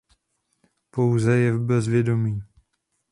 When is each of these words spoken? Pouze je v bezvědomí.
Pouze 0.89 1.29
je 1.37 1.51
v 1.53 1.59
bezvědomí. 1.59 2.41